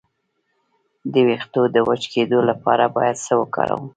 د 1.11 1.13
ویښتو 1.27 1.61
د 1.73 1.77
وچ 1.87 2.03
کیدو 2.13 2.39
لپاره 2.49 2.83
باید 2.95 3.15
څه 3.25 3.33
وکاروم؟ 3.41 3.83